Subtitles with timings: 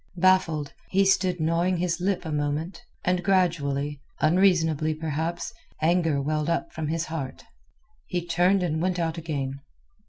[0.17, 6.73] Baffled, he stood gnawing his lip a moment, and gradually, unreasonably perhaps, anger welled up
[6.73, 7.43] from his heart.
[8.07, 9.59] He turned and went out again.